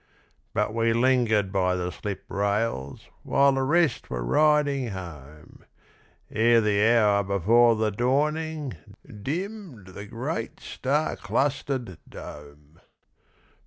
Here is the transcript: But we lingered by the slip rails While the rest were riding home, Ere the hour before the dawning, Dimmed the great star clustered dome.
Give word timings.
But 0.55 0.73
we 0.73 0.93
lingered 0.93 1.51
by 1.51 1.75
the 1.75 1.91
slip 1.91 2.23
rails 2.27 3.05
While 3.21 3.51
the 3.51 3.61
rest 3.61 4.09
were 4.09 4.23
riding 4.25 4.87
home, 4.87 5.63
Ere 6.31 6.59
the 6.59 6.83
hour 6.97 7.21
before 7.23 7.75
the 7.75 7.91
dawning, 7.91 8.75
Dimmed 9.21 9.89
the 9.89 10.07
great 10.07 10.59
star 10.59 11.15
clustered 11.17 11.99
dome. 12.09 12.81